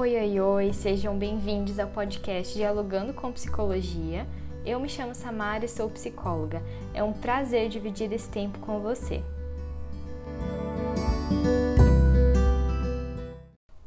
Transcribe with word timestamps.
Oi, 0.00 0.16
oi, 0.16 0.40
oi, 0.40 0.72
sejam 0.72 1.18
bem-vindos 1.18 1.76
ao 1.76 1.88
podcast 1.88 2.54
Dialogando 2.54 3.12
com 3.12 3.32
Psicologia. 3.32 4.28
Eu 4.64 4.78
me 4.78 4.88
chamo 4.88 5.12
Samara 5.12 5.64
e 5.64 5.68
sou 5.68 5.90
psicóloga. 5.90 6.62
É 6.94 7.02
um 7.02 7.12
prazer 7.12 7.68
dividir 7.68 8.12
esse 8.12 8.30
tempo 8.30 8.60
com 8.60 8.78
você. 8.78 9.20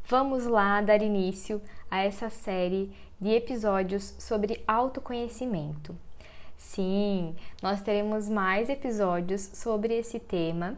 Vamos 0.06 0.46
lá 0.46 0.82
dar 0.82 1.02
início 1.02 1.62
a 1.90 2.04
essa 2.04 2.30
série 2.30 2.92
de 3.18 3.30
episódios 3.30 4.14
sobre 4.20 4.62
autoconhecimento. 4.68 5.96
Sim, 6.58 7.38
nós 7.64 7.82
teremos 7.82 8.28
mais 8.28 8.70
episódios 8.70 9.50
sobre 9.54 9.98
esse 9.98 10.20
tema 10.20 10.78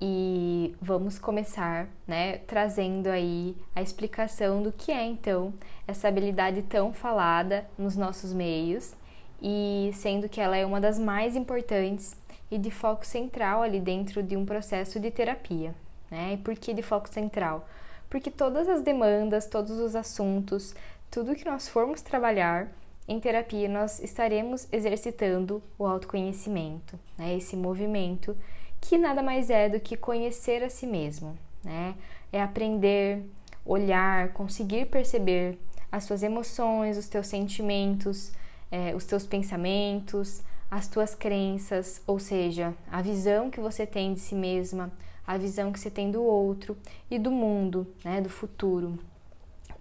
e 0.00 0.76
vamos 0.80 1.18
começar, 1.18 1.88
né, 2.06 2.38
trazendo 2.46 3.08
aí 3.08 3.56
a 3.74 3.82
explicação 3.82 4.62
do 4.62 4.72
que 4.72 4.92
é 4.92 5.04
então 5.04 5.52
essa 5.86 6.06
habilidade 6.06 6.62
tão 6.62 6.92
falada 6.92 7.68
nos 7.76 7.96
nossos 7.96 8.32
meios 8.32 8.94
e 9.42 9.90
sendo 9.94 10.28
que 10.28 10.40
ela 10.40 10.56
é 10.56 10.64
uma 10.64 10.80
das 10.80 10.98
mais 10.98 11.34
importantes 11.34 12.16
e 12.50 12.58
de 12.58 12.70
foco 12.70 13.04
central 13.04 13.62
ali 13.62 13.80
dentro 13.80 14.22
de 14.22 14.36
um 14.36 14.44
processo 14.44 14.98
de 14.98 15.10
terapia, 15.10 15.74
né? 16.10 16.34
E 16.34 16.36
por 16.38 16.54
que 16.54 16.72
de 16.72 16.82
foco 16.82 17.08
central? 17.08 17.68
Porque 18.08 18.30
todas 18.30 18.68
as 18.68 18.82
demandas, 18.82 19.46
todos 19.46 19.78
os 19.78 19.94
assuntos, 19.94 20.74
tudo 21.10 21.34
que 21.34 21.44
nós 21.44 21.68
formos 21.68 22.00
trabalhar 22.00 22.68
em 23.06 23.20
terapia, 23.20 23.68
nós 23.68 24.00
estaremos 24.00 24.66
exercitando 24.72 25.62
o 25.78 25.86
autoconhecimento, 25.86 26.98
né? 27.16 27.36
Esse 27.36 27.56
movimento 27.56 28.36
que 28.80 28.96
nada 28.98 29.22
mais 29.22 29.50
é 29.50 29.68
do 29.68 29.80
que 29.80 29.96
conhecer 29.96 30.62
a 30.62 30.70
si 30.70 30.86
mesmo, 30.86 31.36
né? 31.64 31.94
É 32.32 32.42
aprender, 32.42 33.24
olhar, 33.64 34.32
conseguir 34.32 34.86
perceber 34.86 35.58
as 35.90 36.04
suas 36.04 36.22
emoções, 36.22 36.96
os 36.96 37.08
teus 37.08 37.26
sentimentos, 37.26 38.32
é, 38.70 38.94
os 38.94 39.04
teus 39.04 39.26
pensamentos, 39.26 40.42
as 40.70 40.86
tuas 40.86 41.14
crenças, 41.14 42.02
ou 42.06 42.18
seja, 42.18 42.74
a 42.90 43.00
visão 43.00 43.50
que 43.50 43.60
você 43.60 43.86
tem 43.86 44.12
de 44.12 44.20
si 44.20 44.34
mesma, 44.34 44.92
a 45.26 45.36
visão 45.38 45.72
que 45.72 45.80
você 45.80 45.90
tem 45.90 46.10
do 46.10 46.22
outro 46.22 46.76
e 47.10 47.18
do 47.18 47.30
mundo, 47.30 47.86
né, 48.04 48.20
do 48.20 48.28
futuro. 48.28 48.98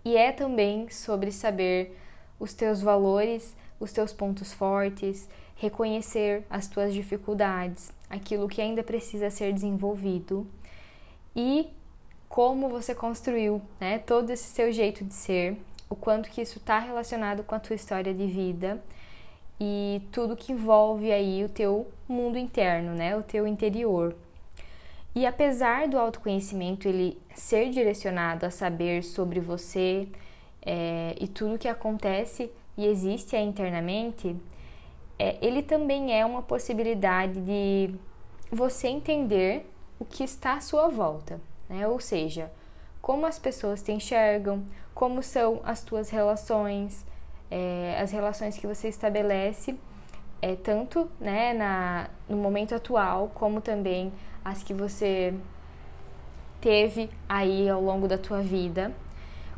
E 0.03 0.15
é 0.15 0.31
também 0.31 0.89
sobre 0.89 1.31
saber 1.31 1.97
os 2.39 2.53
teus 2.53 2.81
valores, 2.81 3.55
os 3.79 3.91
teus 3.91 4.13
pontos 4.13 4.53
fortes, 4.53 5.27
reconhecer 5.55 6.45
as 6.49 6.67
tuas 6.67 6.93
dificuldades, 6.93 7.91
aquilo 8.09 8.47
que 8.47 8.61
ainda 8.61 8.83
precisa 8.83 9.29
ser 9.29 9.53
desenvolvido 9.53 10.47
e 11.35 11.69
como 12.29 12.69
você 12.69 12.93
construiu, 12.93 13.61
né, 13.79 13.99
todo 13.99 14.29
esse 14.29 14.45
seu 14.45 14.71
jeito 14.71 15.03
de 15.03 15.13
ser, 15.13 15.57
o 15.89 15.95
quanto 15.95 16.29
que 16.29 16.41
isso 16.41 16.57
está 16.57 16.79
relacionado 16.79 17.43
com 17.43 17.55
a 17.55 17.59
tua 17.59 17.75
história 17.75 18.13
de 18.13 18.27
vida 18.27 18.83
e 19.59 20.01
tudo 20.11 20.35
que 20.35 20.51
envolve 20.51 21.11
aí 21.11 21.43
o 21.43 21.49
teu 21.49 21.87
mundo 22.07 22.37
interno, 22.37 22.93
né, 22.93 23.15
o 23.15 23.23
teu 23.23 23.47
interior. 23.47 24.15
E 25.15 25.25
apesar 25.25 25.87
do 25.87 25.97
autoconhecimento 25.97 26.87
ele 26.87 27.19
ser 27.33 27.69
direcionado 27.69 28.45
a 28.45 28.51
saber 28.51 29.03
sobre 29.03 29.39
você 29.39 30.07
é, 30.61 31.15
e 31.19 31.27
tudo 31.27 31.57
que 31.57 31.67
acontece 31.67 32.51
e 32.77 32.85
existe 32.85 33.35
aí 33.35 33.43
internamente, 33.43 34.35
é, 35.19 35.37
ele 35.41 35.63
também 35.63 36.17
é 36.17 36.25
uma 36.25 36.41
possibilidade 36.41 37.39
de 37.41 37.93
você 38.51 38.87
entender 38.87 39.69
o 39.99 40.05
que 40.05 40.23
está 40.23 40.53
à 40.53 40.61
sua 40.61 40.87
volta, 40.89 41.41
né? 41.67 41.87
Ou 41.87 41.99
seja, 41.99 42.51
como 43.01 43.25
as 43.25 43.39
pessoas 43.39 43.81
te 43.81 43.91
enxergam, 43.91 44.63
como 44.93 45.23
são 45.23 45.61
as 45.63 45.83
tuas 45.83 46.09
relações, 46.09 47.05
é, 47.49 47.97
as 48.01 48.11
relações 48.11 48.57
que 48.57 48.67
você 48.67 48.87
estabelece, 48.87 49.77
é, 50.41 50.55
tanto 50.55 51.09
né, 51.19 51.53
na, 51.53 52.09
no 52.29 52.37
momento 52.37 52.75
atual, 52.75 53.31
como 53.33 53.61
também 53.61 54.11
as 54.43 54.63
que 54.63 54.73
você 54.73 55.33
teve 56.61 57.09
aí 57.27 57.69
ao 57.69 57.81
longo 57.81 58.07
da 58.07 58.17
tua 58.17 58.41
vida, 58.41 58.91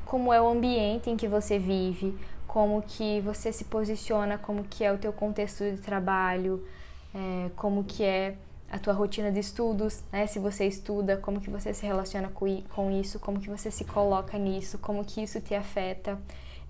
como 0.06 0.34
é 0.34 0.42
o 0.42 0.48
ambiente 0.48 1.10
em 1.10 1.18
que 1.18 1.28
você 1.28 1.60
vive, 1.60 2.18
como 2.50 2.82
que 2.82 3.22
você 3.22 3.54
se 3.54 3.66
posiciona, 3.66 4.36
como 4.36 4.64
que 4.64 4.84
é 4.84 4.92
o 4.92 4.98
teu 4.98 5.14
contexto 5.14 5.64
de 5.64 5.78
trabalho, 5.78 6.66
é, 7.14 7.52
como 7.56 7.84
que 7.84 8.04
é 8.04 8.36
a 8.72 8.80
tua 8.80 8.92
rotina 8.92 9.32
de 9.32 9.40
estudos, 9.40 10.02
né? 10.12 10.26
Se 10.26 10.40
você 10.40 10.66
estuda, 10.66 11.16
como 11.16 11.40
que 11.40 11.50
você 11.52 11.76
se 11.76 11.86
relaciona 11.86 12.28
com 12.28 12.92
isso, 12.92 13.20
como 13.20 13.40
que 13.40 13.48
você 13.48 13.70
se 13.70 13.86
coloca 13.86 14.36
nisso, 14.40 14.80
como 14.80 15.06
que 15.06 15.22
isso 15.22 15.40
te 15.40 15.54
afeta, 15.54 16.20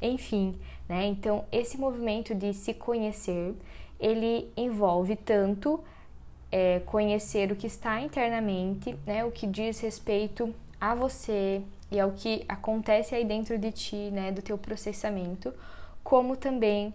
enfim, 0.02 0.60
né? 0.88 1.06
Então, 1.06 1.46
esse 1.50 1.78
movimento 1.78 2.36
de 2.36 2.54
se 2.54 2.74
conhecer, 2.74 3.56
ele 3.98 4.52
envolve 4.58 5.16
tanto 5.16 5.82
é, 6.52 6.82
conhecer 6.82 7.54
o 7.54 7.56
que 7.56 7.68
está 7.68 8.02
internamente, 8.02 8.98
né? 9.08 9.24
O 9.24 9.32
que 9.32 9.48
diz 9.48 9.80
respeito 9.80 10.54
a 10.80 10.94
você, 10.94 11.62
e 11.92 12.00
ao 12.00 12.12
que 12.12 12.46
acontece 12.48 13.16
aí 13.16 13.26
dentro 13.26 13.58
de 13.58 13.72
ti, 13.72 14.12
né, 14.12 14.32
do 14.32 14.42
teu 14.42 14.58
processamento, 14.58 15.54
como 16.04 16.36
também 16.38 16.94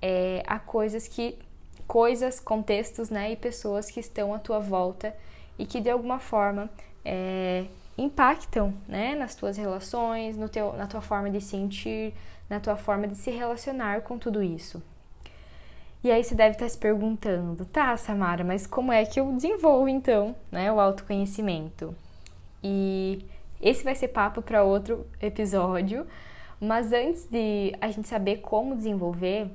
é, 0.00 0.42
a 0.46 0.58
coisas 0.58 1.08
que 1.08 1.38
coisas, 1.86 2.40
contextos, 2.40 3.10
né, 3.10 3.32
e 3.32 3.36
pessoas 3.36 3.90
que 3.90 4.00
estão 4.00 4.34
à 4.34 4.38
tua 4.38 4.58
volta 4.58 5.14
e 5.58 5.66
que 5.66 5.80
de 5.80 5.90
alguma 5.90 6.18
forma 6.18 6.70
é, 7.04 7.66
impactam, 7.96 8.74
né, 8.88 9.14
nas 9.14 9.34
tuas 9.34 9.56
relações, 9.56 10.36
no 10.36 10.48
teu, 10.48 10.72
na 10.74 10.86
tua 10.86 11.00
forma 11.00 11.30
de 11.30 11.40
sentir, 11.40 12.14
na 12.48 12.60
tua 12.60 12.76
forma 12.76 13.06
de 13.06 13.16
se 13.16 13.30
relacionar 13.30 14.02
com 14.02 14.18
tudo 14.18 14.42
isso. 14.42 14.82
E 16.02 16.10
aí 16.12 16.22
você 16.22 16.34
deve 16.34 16.56
estar 16.56 16.68
se 16.68 16.76
perguntando, 16.76 17.64
tá, 17.64 17.96
Samara, 17.96 18.44
mas 18.44 18.66
como 18.66 18.92
é 18.92 19.06
que 19.06 19.18
eu 19.18 19.32
desenvolvo 19.32 19.88
então, 19.88 20.36
né, 20.52 20.70
o 20.70 20.78
autoconhecimento? 20.78 21.94
E 22.62 23.24
esse 23.60 23.82
vai 23.82 23.94
ser 23.94 24.08
papo 24.08 24.42
para 24.42 24.62
outro 24.62 25.06
episódio, 25.20 26.06
mas 26.60 26.92
antes 26.92 27.26
de 27.26 27.74
a 27.80 27.88
gente 27.88 28.08
saber 28.08 28.38
como 28.38 28.76
desenvolver, 28.76 29.50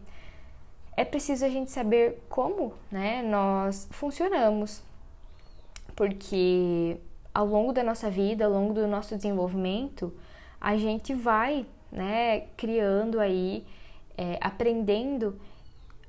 é 0.95 1.05
preciso 1.05 1.45
a 1.45 1.49
gente 1.49 1.71
saber 1.71 2.21
como, 2.29 2.73
né, 2.91 3.21
nós 3.21 3.87
funcionamos. 3.91 4.83
Porque 5.95 6.97
ao 7.33 7.45
longo 7.45 7.71
da 7.71 7.83
nossa 7.83 8.09
vida, 8.09 8.45
ao 8.45 8.51
longo 8.51 8.73
do 8.73 8.87
nosso 8.87 9.15
desenvolvimento, 9.15 10.13
a 10.59 10.75
gente 10.75 11.13
vai, 11.13 11.65
né, 11.91 12.41
criando 12.57 13.19
aí, 13.19 13.65
é, 14.17 14.37
aprendendo 14.41 15.39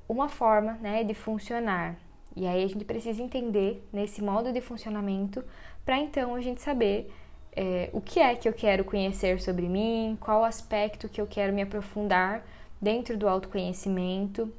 uma 0.09 0.27
forma, 0.27 0.73
né, 0.81 1.03
de 1.03 1.13
funcionar. 1.13 1.95
E 2.35 2.45
aí 2.45 2.63
a 2.63 2.67
gente 2.67 2.83
precisa 2.83 3.21
entender 3.21 3.87
nesse 3.91 4.21
modo 4.21 4.51
de 4.51 4.61
funcionamento 4.61 5.43
para 5.85 5.97
então 5.97 6.35
a 6.35 6.41
gente 6.41 6.61
saber 6.61 7.11
é, 7.53 7.89
o 7.93 7.99
que 7.99 8.19
é 8.19 8.35
que 8.35 8.47
eu 8.47 8.53
quero 8.53 8.83
conhecer 8.83 9.41
sobre 9.41 9.67
mim, 9.67 10.17
qual 10.19 10.43
aspecto 10.43 11.09
que 11.09 11.19
eu 11.19 11.27
quero 11.27 11.53
me 11.53 11.61
aprofundar 11.61 12.43
dentro 12.81 13.17
do 13.17 13.27
autoconhecimento. 13.27 14.51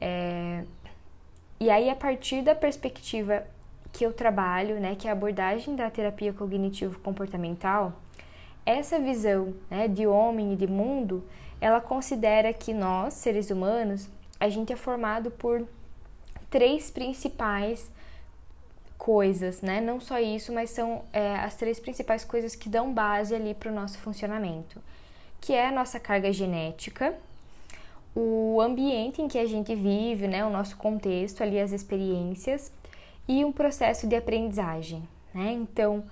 É, 0.00 0.64
e 1.58 1.70
aí, 1.70 1.88
a 1.88 1.96
partir 1.96 2.42
da 2.42 2.54
perspectiva 2.54 3.44
que 3.92 4.04
eu 4.04 4.12
trabalho, 4.12 4.78
né, 4.78 4.94
que 4.94 5.08
é 5.08 5.10
a 5.10 5.14
abordagem 5.14 5.74
da 5.74 5.90
terapia 5.90 6.32
cognitivo-comportamental, 6.32 7.94
essa 8.64 8.98
visão 8.98 9.54
né, 9.70 9.88
de 9.88 10.06
homem 10.06 10.52
e 10.52 10.56
de 10.56 10.66
mundo, 10.66 11.24
ela 11.60 11.80
considera 11.80 12.52
que 12.52 12.74
nós, 12.74 13.14
seres 13.14 13.50
humanos, 13.50 14.08
a 14.38 14.48
gente 14.50 14.72
é 14.72 14.76
formado 14.76 15.30
por 15.30 15.66
três 16.50 16.90
principais 16.90 17.90
coisas, 18.98 19.62
né? 19.62 19.80
Não 19.80 20.00
só 20.00 20.18
isso, 20.18 20.52
mas 20.52 20.70
são 20.70 21.04
é, 21.12 21.36
as 21.36 21.56
três 21.56 21.78
principais 21.78 22.24
coisas 22.24 22.54
que 22.54 22.68
dão 22.68 22.92
base 22.92 23.34
ali 23.34 23.54
para 23.54 23.70
o 23.70 23.74
nosso 23.74 23.98
funcionamento, 23.98 24.82
que 25.40 25.52
é 25.52 25.68
a 25.68 25.72
nossa 25.72 26.00
carga 26.00 26.32
genética, 26.32 27.14
o 28.14 28.60
ambiente 28.60 29.20
em 29.20 29.28
que 29.28 29.38
a 29.38 29.46
gente 29.46 29.74
vive, 29.74 30.26
né? 30.26 30.44
O 30.44 30.50
nosso 30.50 30.76
contexto 30.76 31.42
ali, 31.42 31.60
as 31.60 31.72
experiências 31.72 32.72
e 33.28 33.44
um 33.44 33.52
processo 33.52 34.06
de 34.06 34.16
aprendizagem, 34.16 35.06
né? 35.34 35.52
Então, 35.52 36.04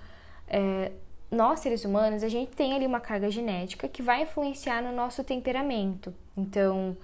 é, 0.47 0.91
nós 1.31 1.59
seres 1.59 1.83
humanos, 1.83 2.23
a 2.23 2.29
gente 2.29 2.51
tem 2.51 2.73
ali 2.73 2.85
uma 2.85 2.99
carga 2.99 3.29
genética 3.29 3.87
que 3.87 4.01
vai 4.01 4.21
influenciar 4.23 4.81
no 4.81 4.91
nosso 4.91 5.23
temperamento. 5.23 6.13
Então, 6.37 6.95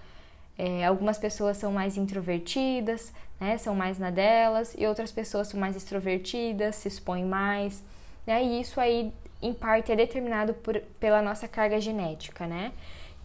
é, 0.58 0.86
algumas 0.86 1.18
pessoas 1.18 1.58
são 1.58 1.72
mais 1.72 1.98
introvertidas, 1.98 3.14
né, 3.40 3.58
são 3.58 3.74
mais 3.74 3.98
na 3.98 4.10
delas, 4.10 4.76
e 4.78 4.86
outras 4.86 5.12
pessoas 5.12 5.48
são 5.48 5.60
mais 5.60 5.76
extrovertidas, 5.76 6.76
se 6.76 6.88
expõem 6.88 7.26
mais. 7.26 7.84
Né, 8.26 8.44
e 8.44 8.62
isso 8.62 8.80
aí, 8.80 9.12
em 9.42 9.54
parte, 9.54 9.92
é 9.92 9.96
determinado 9.96 10.54
por, 10.54 10.80
pela 11.00 11.22
nossa 11.22 11.48
carga 11.48 11.80
genética, 11.80 12.46
né? 12.46 12.72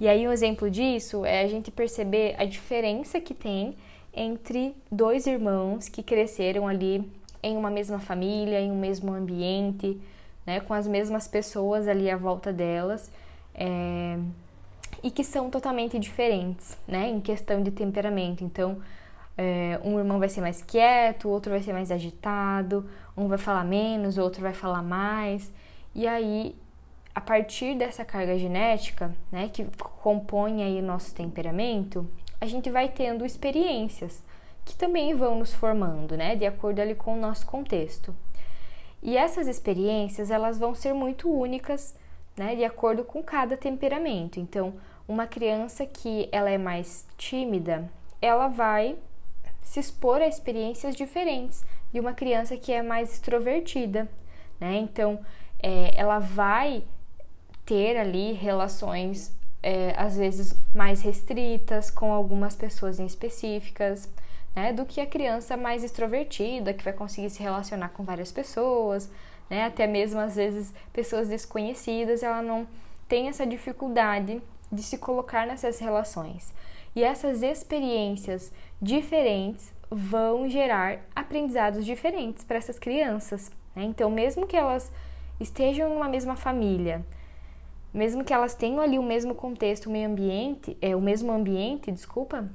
E 0.01 0.09
aí, 0.09 0.27
um 0.27 0.33
exemplo 0.33 0.71
disso 0.71 1.25
é 1.25 1.43
a 1.43 1.47
gente 1.47 1.71
perceber 1.71 2.35
a 2.39 2.45
diferença 2.45 3.21
que 3.21 3.33
tem 3.35 3.77
entre 4.13 4.75
dois 4.91 5.27
irmãos 5.27 5.89
que 5.89 6.03
cresceram 6.03 6.67
ali 6.67 7.11
em 7.43 7.57
uma 7.57 7.71
mesma 7.71 7.99
família, 7.99 8.61
em 8.61 8.71
um 8.71 8.79
mesmo 8.79 9.13
ambiente, 9.13 10.01
né, 10.47 10.61
com 10.61 10.73
as 10.73 10.87
mesmas 10.87 11.29
pessoas 11.29 11.89
ali 11.89 12.11
à 12.11 12.17
volta 12.17 12.53
delas 12.53 13.11
é, 13.57 14.19
e 15.07 15.11
que 15.13 15.23
são 15.23 15.49
totalmente 15.49 16.01
diferentes, 16.01 16.77
né, 16.85 17.09
em 17.09 17.21
questão 17.21 17.63
de 17.63 17.71
temperamento. 17.71 18.43
Então, 18.43 18.83
é, 19.39 19.79
um 19.85 20.01
irmão 20.01 20.19
vai 20.19 20.29
ser 20.29 20.41
mais 20.41 20.61
quieto, 20.61 21.29
o 21.29 21.31
outro 21.31 21.53
vai 21.53 21.63
ser 21.63 21.73
mais 21.73 21.93
agitado, 21.93 22.91
um 23.17 23.29
vai 23.29 23.39
falar 23.39 23.63
menos, 23.63 24.19
o 24.19 24.23
outro 24.23 24.43
vai 24.43 24.53
falar 24.53 24.83
mais. 24.83 25.53
E 25.95 26.09
aí, 26.09 26.57
a 27.15 27.21
partir 27.21 27.77
dessa 27.77 28.05
carga 28.05 28.37
genética, 28.37 29.15
né, 29.31 29.49
que 29.49 29.65
compõe 29.79 30.65
aí 30.65 30.81
o 30.81 30.85
nosso 30.85 31.15
temperamento, 31.15 32.05
a 32.41 32.47
gente 32.47 32.69
vai 32.69 32.89
tendo 32.89 33.25
experiências 33.25 34.25
que 34.65 34.75
também 34.75 35.15
vão 35.15 35.39
nos 35.39 35.55
formando, 35.55 36.17
né, 36.17 36.35
de 36.35 36.45
acordo 36.45 36.81
ali 36.81 36.97
com 36.97 37.15
o 37.15 37.21
nosso 37.21 37.47
contexto. 37.47 38.13
E 39.01 39.17
essas 39.17 39.47
experiências, 39.47 40.33
elas 40.33 40.59
vão 40.59 40.75
ser 40.75 40.95
muito 40.95 41.31
únicas, 41.31 41.95
né, 42.37 42.57
de 42.57 42.65
acordo 42.65 43.05
com 43.05 43.23
cada 43.23 43.57
temperamento. 43.57 44.39
Então, 44.39 44.75
uma 45.09 45.27
criança 45.27 45.87
que 45.87 46.29
ela 46.33 46.51
é 46.51 46.59
mais 46.59 47.07
tímida, 47.17 47.89
ela 48.21 48.49
vai 48.49 48.97
se 49.63 49.81
expor 49.81 50.21
a 50.21 50.27
experiências 50.27 50.95
diferentes 50.95 51.65
de 51.93 52.01
uma 52.01 52.13
criança 52.13 52.57
que 52.57 52.73
é 52.73 52.83
mais 52.83 53.13
extrovertida, 53.13 54.09
né? 54.61 54.77
Então, 54.77 55.19
é, 55.63 55.93
ela 55.97 56.19
vai 56.19 56.85
ter 57.65 57.97
ali 57.97 58.33
relações 58.33 59.35
é, 59.63 59.95
às 59.97 60.17
vezes 60.17 60.55
mais 60.75 61.03
restritas 61.03 61.91
com 61.91 62.13
algumas 62.13 62.55
pessoas 62.55 63.01
em 63.01 63.07
específicas, 63.07 64.09
né? 64.55 64.73
Do 64.73 64.87
que 64.87 65.01
a 65.01 65.07
criança 65.07 65.57
mais 65.57 65.83
extrovertida 65.83 66.73
que 66.73 66.85
vai 66.85 66.93
conseguir 66.93 67.31
se 67.31 67.43
relacionar 67.43 67.91
com 67.91 68.05
várias 68.05 68.33
pessoas, 68.33 69.11
né? 69.51 69.65
Até 69.65 69.87
mesmo 69.87 70.21
às 70.21 70.37
vezes 70.37 70.73
pessoas 70.93 71.29
desconhecidas, 71.29 72.23
ela 72.23 72.43
não 72.43 72.67
tem 73.09 73.29
essa 73.29 73.47
dificuldade 73.47 74.41
de 74.71 74.83
se 74.83 74.99
colocar 74.99 75.47
nessas 75.47 75.79
relações. 75.79 76.53
E 76.95 77.05
essas 77.05 77.43
experiências 77.43 78.53
diferentes 78.81 79.73
vão 79.91 80.49
gerar 80.49 81.01
aprendizados 81.15 81.85
diferentes 81.85 82.45
para 82.45 82.57
essas 82.57 82.79
crianças. 82.79 83.51
Né? 83.75 83.85
Então, 83.85 84.11
mesmo 84.11 84.47
que 84.47 84.57
elas 84.57 84.91
estejam 85.39 85.91
numa 85.91 86.09
mesma 86.09 86.37
família, 86.37 87.05
mesmo 87.93 88.25
que 88.25 88.33
elas 88.33 88.55
tenham 88.55 88.81
ali 88.81 88.99
o 88.99 89.03
mesmo 89.03 89.35
contexto, 89.35 89.87
o 89.87 89.91
meio 89.91 90.09
ambiente, 90.09 90.77
é 90.81 90.97
o 90.97 91.01
mesmo 91.01 91.33
ambiente, 91.33 91.91
desculpa, 91.93 92.49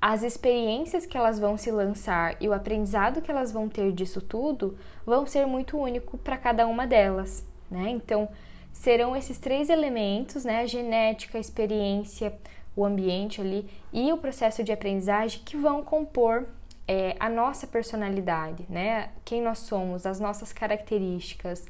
as 0.00 0.22
experiências 0.22 1.06
que 1.06 1.16
elas 1.16 1.38
vão 1.38 1.56
se 1.56 1.70
lançar 1.70 2.36
e 2.38 2.48
o 2.48 2.52
aprendizado 2.52 3.22
que 3.22 3.30
elas 3.30 3.50
vão 3.50 3.68
ter 3.68 3.90
disso 3.90 4.20
tudo 4.20 4.76
vão 5.06 5.26
ser 5.26 5.46
muito 5.46 5.78
único 5.78 6.18
para 6.18 6.36
cada 6.36 6.66
uma 6.66 6.86
delas, 6.86 7.42
né? 7.70 7.88
Então, 7.88 8.28
serão 8.74 9.16
esses 9.16 9.38
três 9.38 9.70
elementos, 9.70 10.44
né? 10.44 10.60
A 10.60 10.66
genética, 10.66 11.38
a 11.38 11.40
experiência, 11.40 12.36
o 12.76 12.84
ambiente 12.84 13.40
ali 13.40 13.70
e 13.92 14.12
o 14.12 14.18
processo 14.18 14.62
de 14.64 14.72
aprendizagem 14.72 15.40
que 15.44 15.56
vão 15.56 15.82
compor 15.82 16.46
é, 16.86 17.16
a 17.18 17.30
nossa 17.30 17.66
personalidade, 17.66 18.66
né? 18.68 19.10
Quem 19.24 19.40
nós 19.40 19.60
somos, 19.60 20.04
as 20.04 20.20
nossas 20.20 20.52
características 20.52 21.66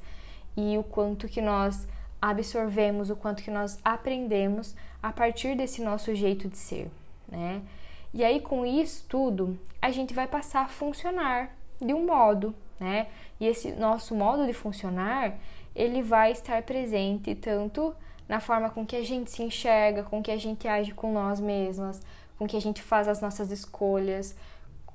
e 0.56 0.76
o 0.78 0.82
quanto 0.82 1.28
que 1.28 1.42
nós 1.42 1.86
absorvemos, 2.20 3.10
o 3.10 3.16
quanto 3.16 3.42
que 3.42 3.50
nós 3.50 3.78
aprendemos 3.84 4.74
a 5.02 5.12
partir 5.12 5.54
desse 5.54 5.82
nosso 5.82 6.14
jeito 6.14 6.48
de 6.48 6.56
ser, 6.56 6.90
né? 7.28 7.60
E 8.14 8.24
aí 8.24 8.40
com 8.40 8.64
isso 8.64 9.04
tudo, 9.08 9.58
a 9.80 9.90
gente 9.90 10.14
vai 10.14 10.26
passar 10.26 10.62
a 10.62 10.68
funcionar 10.68 11.54
de 11.78 11.92
um 11.92 12.06
modo, 12.06 12.54
né? 12.80 13.08
E 13.38 13.46
esse 13.46 13.72
nosso 13.72 14.14
modo 14.14 14.46
de 14.46 14.54
funcionar, 14.54 15.34
ele 15.74 16.02
vai 16.02 16.32
estar 16.32 16.62
presente 16.62 17.34
tanto 17.34 17.94
na 18.28 18.40
forma 18.40 18.70
com 18.70 18.86
que 18.86 18.96
a 18.96 19.04
gente 19.04 19.30
se 19.30 19.42
enxerga, 19.42 20.02
com 20.02 20.22
que 20.22 20.30
a 20.30 20.36
gente 20.36 20.66
age 20.66 20.92
com 20.92 21.12
nós 21.12 21.40
mesmas, 21.40 22.00
com 22.38 22.46
que 22.46 22.56
a 22.56 22.60
gente 22.60 22.82
faz 22.82 23.08
as 23.08 23.20
nossas 23.20 23.50
escolhas, 23.50 24.34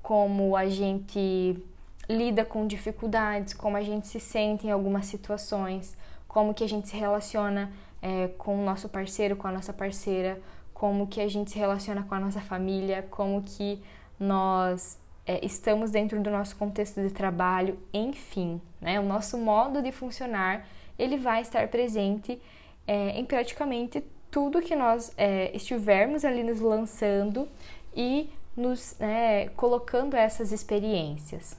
como 0.02 0.56
a 0.56 0.68
gente 0.68 1.62
lida 2.10 2.44
com 2.44 2.66
dificuldades, 2.66 3.54
como 3.54 3.78
a 3.78 3.82
gente 3.82 4.08
se 4.08 4.20
sente 4.20 4.66
em 4.66 4.72
algumas 4.72 5.06
situações, 5.06 5.96
como 6.28 6.54
que 6.54 6.64
a 6.64 6.68
gente 6.68 6.88
se 6.90 6.98
relaciona 6.98 7.72
é, 8.02 8.30
com 8.30 8.60
o 8.60 8.66
nosso 8.66 8.90
parceiro, 8.90 9.36
com 9.36 9.48
a 9.48 9.52
nossa 9.52 9.72
parceira, 9.72 10.42
como 10.74 11.08
que 11.08 11.22
a 11.22 11.28
gente 11.28 11.52
se 11.52 11.60
relaciona 11.60 12.04
com 12.04 12.16
a 12.16 12.20
nossa 12.20 12.40
família, 12.40 13.06
como 13.12 13.44
que 13.44 13.84
nós 14.20 14.98
é, 15.26 15.46
estamos 15.46 15.92
dentro 15.92 16.20
do 16.22 16.32
nosso 16.32 16.56
contexto 16.56 17.02
de 17.02 17.12
trabalho, 17.12 17.78
enfim, 17.94 18.60
né? 18.82 19.00
O 19.00 19.04
nosso 19.04 19.38
modo 19.38 19.82
de 19.82 19.92
funcionar 19.92 20.66
ele 21.00 21.18
vai 21.18 21.42
estar 21.42 21.68
presente 21.70 22.40
é, 22.86 23.12
em 23.12 23.24
praticamente 23.24 24.04
tudo 24.30 24.62
que 24.62 24.76
nós 24.76 25.12
é, 25.18 25.56
estivermos 25.56 26.26
ali 26.26 26.44
nos 26.44 26.60
lançando 26.60 27.48
e 27.96 28.30
nos 28.56 28.96
né, 29.00 29.48
colocando 29.50 30.16
essas 30.16 30.52
experiências. 30.52 31.58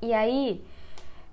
E 0.00 0.12
aí, 0.12 0.62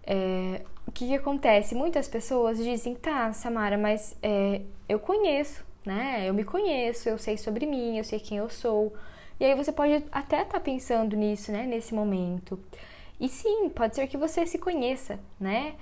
é, 0.05 0.61
o 0.87 0.91
que, 0.91 1.07
que, 1.07 1.15
acontece? 1.15 1.75
Muitas 1.75 2.07
pessoas 2.07 2.57
dizem, 2.57 2.95
tá, 2.95 3.31
Samara, 3.31 3.77
mas 3.77 4.17
é, 4.21 4.61
eu 4.89 4.99
conheço, 4.99 5.63
né? 5.85 6.27
Eu 6.27 6.33
me 6.33 6.43
conheço, 6.43 7.07
eu 7.07 7.17
sei 7.17 7.37
sobre 7.37 7.65
mim, 7.65 7.97
eu 7.97 8.03
sei 8.03 8.19
quem 8.19 8.39
eu 8.39 8.49
sou. 8.49 8.93
E 9.39 9.45
aí 9.45 9.55
você 9.55 9.71
pode 9.71 10.03
até 10.11 10.41
estar 10.41 10.45
tá 10.45 10.59
pensando 10.59 11.15
nisso, 11.15 11.51
né, 11.51 11.65
nesse 11.65 11.93
momento. 11.93 12.59
E 13.23 13.29
sim, 13.29 13.69
pode 13.69 13.95
ser 13.95 14.05
que 14.07 14.17
você 14.17 14.45
se 14.45 14.57
conheça, 14.57 15.17
né? 15.39 15.75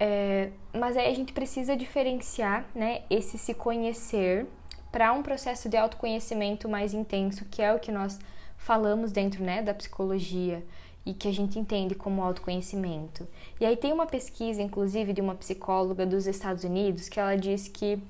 É, 0.00 0.48
mas 0.72 0.96
aí 0.96 1.06
a 1.12 1.14
gente 1.14 1.30
precisa 1.30 1.76
diferenciar 1.76 2.64
né, 2.74 3.02
esse 3.10 3.36
se 3.36 3.52
conhecer 3.52 4.46
para 4.90 5.12
um 5.12 5.22
processo 5.22 5.68
de 5.68 5.76
autoconhecimento 5.76 6.66
mais 6.70 6.94
intenso, 6.94 7.44
que 7.50 7.60
é 7.60 7.74
o 7.74 7.78
que 7.78 7.92
nós 7.92 8.18
falamos 8.56 9.12
dentro 9.12 9.44
né, 9.44 9.60
da 9.60 9.74
psicologia 9.74 10.64
e 11.04 11.12
que 11.12 11.28
a 11.28 11.32
gente 11.32 11.58
entende 11.58 11.94
como 11.94 12.22
autoconhecimento. 12.22 13.28
E 13.60 13.66
aí 13.66 13.76
tem 13.76 13.92
uma 13.92 14.06
pesquisa, 14.06 14.62
inclusive, 14.62 15.12
de 15.12 15.20
uma 15.20 15.34
psicóloga 15.34 16.06
dos 16.06 16.26
Estados 16.26 16.64
Unidos 16.64 17.10
que 17.10 17.20
ela 17.20 17.36
diz 17.36 17.68
que 17.68 18.02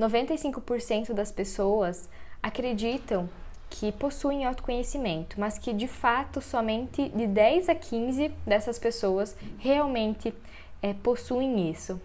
95% 0.00 1.12
das 1.12 1.30
pessoas 1.30 2.08
acreditam 2.42 3.28
que 3.72 3.90
possuem 3.90 4.44
autoconhecimento, 4.44 5.40
mas 5.40 5.58
que 5.58 5.72
de 5.72 5.88
fato 5.88 6.42
somente 6.42 7.08
de 7.08 7.26
10 7.26 7.70
a 7.70 7.74
15 7.74 8.28
dessas 8.46 8.78
pessoas 8.78 9.34
realmente 9.58 10.34
é, 10.82 10.92
possuem 10.92 11.70
isso. 11.70 11.98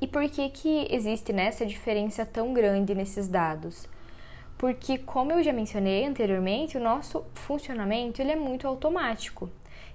E 0.00 0.06
por 0.06 0.26
que, 0.30 0.48
que 0.48 0.88
existe 0.90 1.30
né, 1.30 1.46
essa 1.46 1.66
diferença 1.66 2.24
tão 2.24 2.54
grande 2.54 2.94
nesses 2.94 3.28
dados? 3.28 3.86
Porque, 4.56 4.96
como 4.96 5.30
eu 5.30 5.42
já 5.42 5.52
mencionei 5.52 6.06
anteriormente, 6.06 6.78
o 6.78 6.80
nosso 6.80 7.22
funcionamento 7.34 8.22
ele 8.22 8.32
é 8.32 8.36
muito 8.36 8.66
automático. 8.66 9.50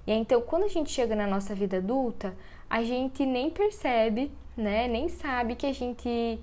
E 0.05 0.11
então, 0.11 0.41
quando 0.41 0.63
a 0.63 0.69
gente 0.69 0.91
chega 0.91 1.15
na 1.15 1.25
nossa 1.25 1.55
vida 1.55 1.77
adulta, 1.77 2.35
a 2.69 2.83
gente 2.83 3.25
nem 3.25 3.49
percebe, 3.49 4.31
né, 4.55 4.87
nem 4.87 5.09
sabe 5.09 5.55
que 5.55 5.65
a 5.65 5.73
gente 5.73 6.39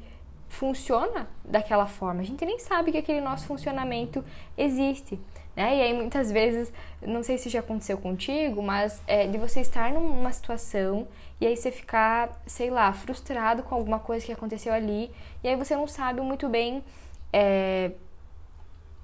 funciona 0.50 1.28
daquela 1.44 1.86
forma. 1.86 2.20
A 2.20 2.24
gente 2.24 2.44
nem 2.44 2.58
sabe 2.58 2.92
que 2.92 2.98
aquele 2.98 3.20
nosso 3.20 3.46
funcionamento 3.46 4.22
existe. 4.58 5.18
Né? 5.56 5.78
E 5.78 5.82
aí 5.82 5.94
muitas 5.94 6.30
vezes, 6.30 6.72
não 7.00 7.22
sei 7.22 7.38
se 7.38 7.48
já 7.48 7.60
aconteceu 7.60 7.96
contigo, 7.96 8.62
mas 8.62 9.00
é, 9.06 9.26
de 9.26 9.38
você 9.38 9.60
estar 9.60 9.92
numa 9.92 10.32
situação 10.32 11.08
e 11.40 11.46
aí 11.46 11.56
você 11.56 11.70
ficar, 11.70 12.42
sei 12.46 12.68
lá, 12.68 12.92
frustrado 12.92 13.62
com 13.62 13.74
alguma 13.74 13.98
coisa 13.98 14.26
que 14.26 14.32
aconteceu 14.32 14.72
ali, 14.72 15.10
e 15.42 15.48
aí 15.48 15.56
você 15.56 15.74
não 15.74 15.86
sabe 15.86 16.20
muito 16.20 16.48
bem 16.48 16.84
é, 17.32 17.92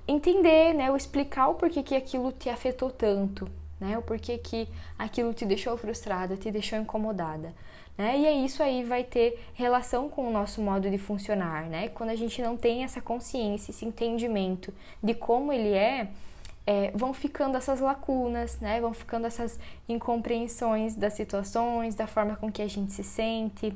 entender, 0.07 0.75
né, 0.75 0.91
ou 0.91 0.97
explicar 0.97 1.49
o 1.49 1.55
porquê 1.55 1.83
que 1.83 1.97
aquilo 1.97 2.31
te 2.33 2.51
afetou 2.51 2.91
tanto, 2.91 3.49
né, 3.81 3.97
o 3.97 4.03
porquê 4.03 4.37
que 4.37 4.69
aquilo 4.99 5.33
te 5.33 5.47
deixou 5.47 5.77
frustrada, 5.79 6.37
te 6.37 6.51
deixou 6.51 6.79
incomodada. 6.79 7.55
Né? 7.97 8.19
E 8.19 8.27
aí 8.27 8.45
isso 8.45 8.63
aí 8.63 8.85
vai 8.85 9.03
ter 9.03 9.43
relação 9.55 10.09
com 10.09 10.29
o 10.29 10.31
nosso 10.31 10.61
modo 10.61 10.91
de 10.91 10.99
funcionar, 10.99 11.65
né? 11.65 11.89
Quando 11.89 12.11
a 12.11 12.15
gente 12.15 12.43
não 12.43 12.55
tem 12.55 12.85
essa 12.85 13.01
consciência, 13.01 13.71
esse 13.71 13.87
entendimento 13.87 14.73
de 15.03 15.15
como 15.15 15.51
ele 15.51 15.73
é, 15.73 16.09
é, 16.67 16.91
vão 16.95 17.15
ficando 17.15 17.57
essas 17.57 17.81
lacunas, 17.81 18.61
né? 18.61 18.81
Vão 18.83 18.93
ficando 18.93 19.27
essas 19.27 19.59
incompreensões 19.89 20.95
das 20.95 21.15
situações, 21.15 21.95
da 21.95 22.07
forma 22.07 22.37
com 22.37 22.53
que 22.53 22.61
a 22.61 22.69
gente 22.69 22.93
se 22.93 23.03
sente. 23.03 23.73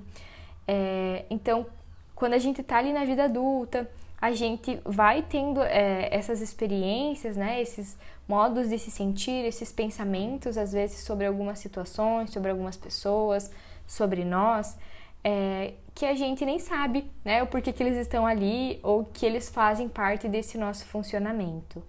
É, 0.69 1.25
então, 1.31 1.67
quando 2.15 2.35
a 2.35 2.39
gente 2.39 2.61
está 2.61 2.77
ali 2.77 2.93
na 2.93 3.07
vida 3.07 3.25
adulta, 3.25 3.91
a 4.21 4.33
gente 4.33 4.79
vai 4.85 5.23
tendo 5.23 5.62
é, 5.62 6.09
essas 6.15 6.43
experiências, 6.43 7.39
né? 7.39 7.62
Esses 7.62 7.97
modos 8.29 8.69
de 8.69 8.79
se 8.79 8.91
sentir, 8.91 9.47
esses 9.47 9.73
pensamentos, 9.73 10.59
às 10.59 10.73
vezes, 10.73 11.00
sobre 11.00 11.25
algumas 11.25 11.59
situações, 11.59 12.31
sobre 12.31 12.50
algumas 12.50 12.77
pessoas, 12.77 13.50
sobre 13.91 14.25
nós, 14.25 14.79
é, 15.25 15.75
que 15.97 16.07
a 16.07 16.15
gente 16.15 16.45
nem 16.45 16.61
sabe, 16.61 17.11
né? 17.25 17.43
O 17.43 17.47
porquê 17.49 17.73
que 17.73 17.83
eles 17.83 17.99
estão 17.99 18.25
ali 18.25 18.79
ou 18.85 19.05
que 19.05 19.27
eles 19.27 19.49
fazem 19.49 19.89
parte 19.89 20.29
desse 20.29 20.57
nosso 20.57 20.85
funcionamento. 20.87 21.83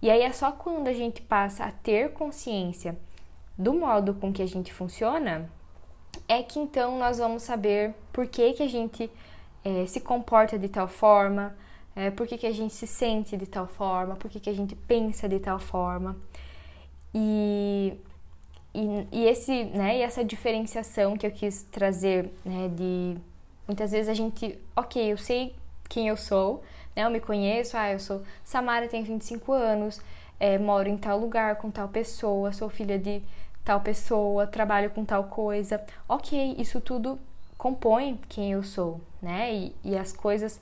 E 0.00 0.10
aí 0.10 0.22
é 0.22 0.32
só 0.32 0.50
quando 0.50 0.88
a 0.88 0.94
gente 0.94 1.20
passa 1.20 1.64
a 1.64 1.70
ter 1.70 2.12
consciência 2.14 2.98
do 3.56 3.74
modo 3.74 4.14
com 4.14 4.32
que 4.32 4.42
a 4.42 4.46
gente 4.46 4.72
funciona 4.72 5.48
é 6.26 6.42
que 6.42 6.58
então 6.58 6.98
nós 6.98 7.18
vamos 7.18 7.42
saber 7.42 7.94
por 8.12 8.26
que, 8.26 8.54
que 8.54 8.62
a 8.62 8.68
gente 8.68 9.10
é, 9.62 9.84
se 9.84 10.00
comporta 10.00 10.58
de 10.58 10.68
tal 10.68 10.88
forma, 10.88 11.54
é, 11.94 12.10
por 12.10 12.26
que, 12.26 12.38
que 12.38 12.46
a 12.46 12.52
gente 12.52 12.72
se 12.72 12.86
sente 12.86 13.36
de 13.36 13.46
tal 13.46 13.66
forma, 13.66 14.16
por 14.16 14.30
que, 14.30 14.40
que 14.40 14.48
a 14.48 14.54
gente 14.54 14.74
pensa 14.74 15.28
de 15.28 15.38
tal 15.38 15.58
forma. 15.58 16.16
E, 17.14 17.94
e, 18.74 19.06
e, 19.12 19.26
esse, 19.26 19.64
né, 19.64 19.98
e 19.98 20.02
essa 20.02 20.24
diferenciação 20.24 21.16
que 21.16 21.26
eu 21.26 21.30
quis 21.30 21.62
trazer, 21.64 22.30
né, 22.44 22.68
de 22.68 23.16
muitas 23.66 23.92
vezes 23.92 24.08
a 24.08 24.14
gente, 24.14 24.58
ok, 24.74 25.12
eu 25.12 25.18
sei 25.18 25.54
quem 25.88 26.08
eu 26.08 26.16
sou, 26.16 26.62
né, 26.96 27.04
eu 27.04 27.10
me 27.10 27.20
conheço, 27.20 27.76
ah, 27.76 27.92
eu 27.92 27.98
sou 27.98 28.22
Samara, 28.44 28.88
tenho 28.88 29.04
25 29.04 29.52
anos, 29.52 30.00
é, 30.40 30.58
moro 30.58 30.88
em 30.88 30.96
tal 30.96 31.18
lugar 31.18 31.56
com 31.56 31.70
tal 31.70 31.88
pessoa, 31.88 32.52
sou 32.52 32.68
filha 32.68 32.98
de 32.98 33.22
tal 33.64 33.80
pessoa, 33.80 34.46
trabalho 34.46 34.90
com 34.90 35.04
tal 35.04 35.24
coisa. 35.24 35.80
Ok, 36.08 36.56
isso 36.58 36.80
tudo 36.80 37.18
compõe 37.56 38.18
quem 38.28 38.52
eu 38.52 38.62
sou, 38.64 39.00
né? 39.20 39.54
E, 39.54 39.76
e 39.84 39.96
as 39.96 40.12
coisas 40.12 40.60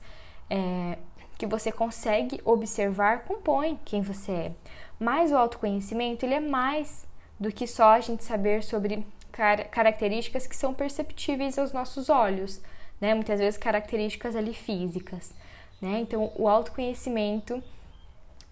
é, 0.49 0.99
que 1.37 1.47
você 1.47 1.71
consegue 1.71 2.39
observar 2.45 3.23
compõem 3.23 3.79
quem 3.83 4.01
você 4.03 4.31
é. 4.31 4.51
Mas 4.99 5.31
o 5.31 5.35
autoconhecimento 5.35 6.23
ele 6.23 6.35
é 6.35 6.39
mais 6.39 7.07
do 7.41 7.51
que 7.51 7.65
só 7.65 7.93
a 7.93 7.99
gente 7.99 8.23
saber 8.23 8.63
sobre 8.63 9.03
car 9.31 9.67
características 9.69 10.45
que 10.45 10.55
são 10.55 10.75
perceptíveis 10.75 11.57
aos 11.57 11.73
nossos 11.73 12.07
olhos, 12.07 12.61
né? 13.01 13.15
Muitas 13.15 13.39
vezes 13.39 13.57
características 13.57 14.35
ali 14.35 14.53
físicas, 14.53 15.33
né? 15.81 15.99
Então 16.01 16.31
o 16.35 16.47
autoconhecimento 16.47 17.61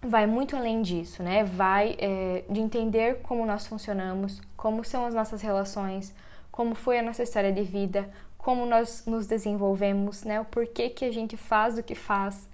vai 0.02 0.26
muito 0.26 0.56
além 0.56 0.82
disso, 0.82 1.22
né? 1.22 1.44
Vai 1.44 1.96
é, 2.00 2.42
de 2.50 2.58
entender 2.58 3.20
como 3.22 3.46
nós 3.46 3.64
funcionamos, 3.64 4.42
como 4.56 4.82
são 4.82 5.06
as 5.06 5.14
nossas 5.14 5.40
relações, 5.40 6.12
como 6.50 6.74
foi 6.74 6.98
a 6.98 7.02
nossa 7.02 7.22
história 7.22 7.52
de 7.52 7.62
vida, 7.62 8.10
como 8.36 8.66
nós 8.66 9.04
nos 9.06 9.24
desenvolvemos, 9.24 10.24
né? 10.24 10.40
O 10.40 10.44
porquê 10.44 10.90
que 10.90 11.04
a 11.04 11.12
gente 11.12 11.36
faz 11.36 11.78
o 11.78 11.82
que 11.84 11.94
faz 11.94 12.48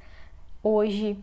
hoje 0.63 1.19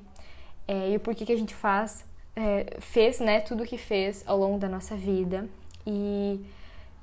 é, 0.68 0.90
e 0.90 0.96
o 0.96 1.00
porquê 1.00 1.24
que 1.24 1.34
a 1.34 1.38
gente 1.38 1.54
faz, 1.54 2.04
é, 2.36 2.78
fez, 2.80 3.20
né? 3.20 3.40
Tudo 3.40 3.64
o 3.64 3.68
que 3.68 3.78
fez 3.78 4.24
ao 4.26 4.38
longo 4.38 4.58
da 4.58 4.70
nossa 4.70 4.96
vida. 4.96 5.48
E 5.86 6.44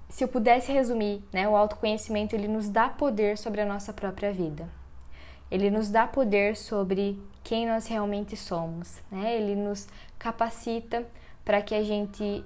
se 0.08 0.24
eu 0.24 0.28
pudesse 0.28 0.72
resumir, 0.72 1.22
né? 1.32 1.48
O 1.48 1.56
autoconhecimento 1.56 2.34
ele 2.34 2.48
nos 2.48 2.68
dá 2.68 2.88
poder 2.88 3.38
sobre 3.38 3.60
a 3.60 3.66
nossa 3.66 3.92
própria 3.92 4.32
vida. 4.32 4.68
Ele 5.50 5.70
nos 5.70 5.90
dá 5.90 6.06
poder 6.06 6.56
sobre 6.56 7.20
quem 7.42 7.66
nós 7.66 7.86
realmente 7.86 8.36
somos, 8.36 9.00
né? 9.10 9.36
Ele 9.36 9.54
nos 9.54 9.88
capacita 10.18 11.06
para 11.44 11.60
que 11.62 11.74
a 11.74 11.82
gente 11.82 12.44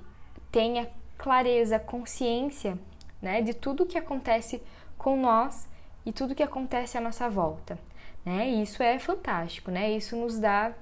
tenha 0.50 0.88
clareza, 1.18 1.78
consciência, 1.78 2.78
né, 3.20 3.42
de 3.42 3.54
tudo 3.54 3.86
que 3.86 3.98
acontece 3.98 4.62
com 4.96 5.16
nós 5.16 5.66
e 6.04 6.12
tudo 6.12 6.34
que 6.34 6.42
acontece 6.42 6.98
à 6.98 7.00
nossa 7.00 7.28
volta, 7.28 7.78
né? 8.24 8.48
E 8.48 8.62
isso 8.62 8.82
é 8.82 8.98
fantástico, 8.98 9.70
né? 9.70 9.90
Isso 9.90 10.16
nos 10.16 10.38
dá 10.38 10.72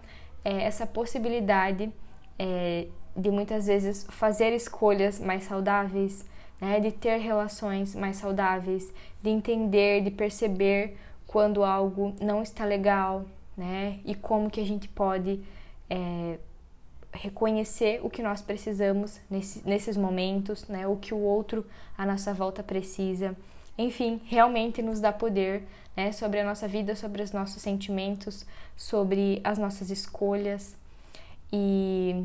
é, 0.45 0.63
essa 0.63 0.87
possibilidade 0.87 1.93
é, 2.39 2.87
de 3.17 3.31
muitas 3.31 3.67
vezes 3.67 4.07
fazer 4.11 4.53
escolhas 4.53 5.21
mais 5.21 5.45
saudáveis, 5.45 6.25
né? 6.61 6.81
De 6.81 6.93
ter 6.93 7.19
relações 7.19 7.95
mais 7.95 8.17
saudáveis, 8.17 8.93
de 9.23 9.31
entender, 9.31 10.03
de 10.03 10.11
perceber 10.11 10.97
quando 11.27 11.65
algo 11.65 12.15
não 12.21 12.43
está 12.43 12.65
legal, 12.65 13.25
né? 13.57 13.99
E 14.05 14.15
como 14.15 14.51
que 14.51 14.61
a 14.61 14.67
gente 14.67 14.89
pode 14.89 15.41
é, 15.91 16.39
reconhecer 17.13 18.01
o 18.03 18.09
que 18.09 18.23
nós 18.23 18.41
precisamos 18.41 19.21
nesse, 19.31 19.67
nesses 19.69 19.97
momentos, 19.97 20.67
né? 20.69 20.87
O 20.87 20.97
que 20.97 21.13
o 21.13 21.19
outro 21.19 21.67
à 21.97 22.07
nossa 22.07 22.33
volta 22.33 22.63
precisa. 22.63 23.37
Enfim, 23.77 24.21
realmente 24.27 24.83
nos 24.83 25.01
dá 25.01 25.13
poder 25.13 25.65
né? 25.97 26.13
sobre 26.13 26.41
a 26.41 26.45
nossa 26.45 26.67
vida, 26.69 26.95
sobre 26.97 27.23
os 27.23 27.33
nossos 27.33 27.63
sentimentos, 27.63 28.47
sobre 28.77 29.41
as 29.45 29.59
nossas 29.59 29.91
escolhas. 29.91 30.77
E 31.53 32.25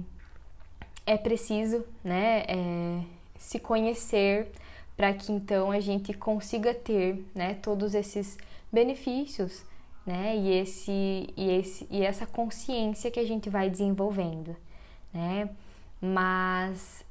é 1.05 1.17
preciso, 1.17 1.85
né? 2.03 2.45
É, 2.47 3.01
se 3.37 3.59
conhecer 3.59 4.51
para 4.95 5.13
que 5.13 5.31
então 5.31 5.71
a 5.71 5.79
gente 5.79 6.13
consiga 6.13 6.73
ter, 6.73 7.23
né? 7.35 7.55
Todos 7.55 7.93
esses 7.93 8.37
benefícios 8.71 9.63
né? 10.07 10.37
E 10.37 10.53
esse 10.57 11.33
e 11.35 11.49
esse 11.51 11.85
e 11.91 12.01
essa 12.01 12.25
consciência 12.25 13.11
que 13.11 13.19
a 13.19 13.25
gente 13.27 13.49
vai 13.49 13.69
desenvolvendo, 13.69 14.55
né? 15.13 15.49
Mas 16.01 17.05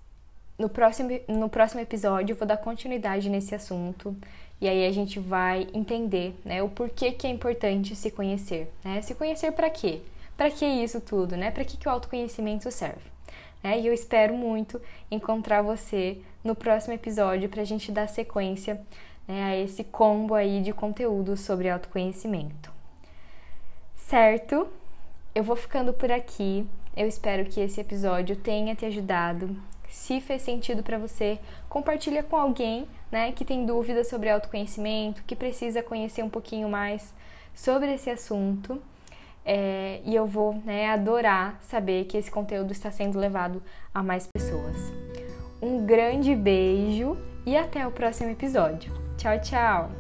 no 0.59 0.71
próximo 0.71 1.11
no 1.29 1.51
próximo 1.51 1.83
episódio 1.83 2.33
eu 2.33 2.37
vou 2.39 2.49
dar 2.49 2.57
continuidade 2.57 3.29
nesse 3.29 3.55
assunto 3.55 4.17
e 4.61 4.69
aí 4.69 4.87
a 4.87 4.93
gente 4.93 5.19
vai 5.21 5.69
entender, 5.75 6.35
né, 6.45 6.63
o 6.63 6.69
porquê 6.69 7.13
que 7.13 7.27
é 7.27 7.31
importante 7.31 7.95
se 7.95 8.11
conhecer, 8.11 8.73
né? 8.83 9.03
Se 9.03 9.15
conhecer 9.15 9.53
para 9.53 9.69
quê? 9.69 10.01
Para 10.37 10.51
que 10.51 10.65
isso 10.65 11.01
tudo, 11.01 11.37
né? 11.37 11.51
Para 11.51 11.65
que 11.65 11.77
que 11.77 11.89
o 11.89 11.91
autoconhecimento 11.91 12.71
serve? 12.71 13.11
Né? 13.63 13.81
E 13.81 13.87
eu 13.87 13.93
espero 13.93 14.35
muito 14.35 14.81
encontrar 15.11 15.63
você 15.63 16.19
no 16.45 16.55
próximo 16.55 16.95
episódio 16.95 17.49
para 17.49 17.63
a 17.63 17.65
gente 17.65 17.91
dar 17.91 18.09
sequência 18.09 18.81
né, 19.27 19.43
a 19.45 19.57
esse 19.57 19.83
combo 19.85 20.35
aí 20.35 20.63
de 20.63 20.73
conteúdo 20.73 21.37
sobre 21.37 21.69
autoconhecimento. 21.69 22.71
Certo? 23.97 24.69
Eu 25.35 25.43
vou 25.43 25.57
ficando 25.57 25.93
por 25.93 26.13
aqui. 26.13 26.67
Eu 26.97 27.07
espero 27.09 27.45
que 27.45 27.61
esse 27.61 27.81
episódio 27.81 28.37
tenha 28.37 28.75
te 28.75 28.87
ajudado. 28.87 29.57
Se 29.89 30.21
fez 30.21 30.43
sentido 30.43 30.83
para 30.83 30.99
você, 30.99 31.39
compartilha 31.69 32.23
com 32.23 32.37
alguém, 32.37 32.87
né, 33.11 33.33
que 33.33 33.45
tem 33.45 33.65
dúvidas 33.65 34.09
sobre 34.09 34.31
autoconhecimento, 34.31 35.23
que 35.27 35.37
precisa 35.37 35.83
conhecer 35.83 36.23
um 36.23 36.31
pouquinho 36.31 36.69
mais 36.69 37.15
sobre 37.55 37.95
esse 37.95 38.11
assunto. 38.11 38.81
É, 39.45 40.01
e 40.05 40.15
eu 40.15 40.27
vou 40.27 40.55
né, 40.65 40.91
adorar 40.91 41.59
saber 41.63 42.05
que 42.07 42.17
esse 42.17 42.31
conteúdo 42.31 42.73
está 42.73 42.91
sendo 42.91 43.19
levado 43.19 43.63
a 43.95 44.03
mais 44.03 44.27
pessoas. 44.27 44.77
Um 45.63 45.87
grande 45.87 46.35
beijo 46.35 47.17
e 47.47 47.57
até 47.57 47.87
o 47.87 47.93
próximo 47.93 48.31
episódio. 48.31 48.93
Tchau, 49.17 49.41
tchau! 49.41 49.91